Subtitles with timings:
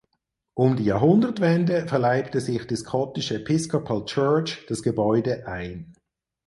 [0.55, 5.93] Um die Jahrhundertwende verleibte sich die Scottish Episcopal Church das Gebäude ein.